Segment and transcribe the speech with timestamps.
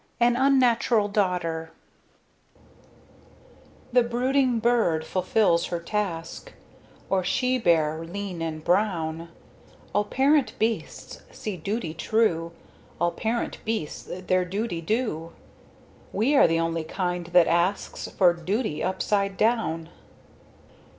[0.19, 1.69] AN UNNATURAL DAUGHTER
[3.93, 6.53] The brooding bird fulfills her task,
[7.07, 9.29] Or she bear lean and brown;
[9.93, 12.51] All parent beasts see duty true,
[12.99, 15.33] All parent beasts their duty do,
[16.11, 19.89] We are the only kind that asks For duty upside down.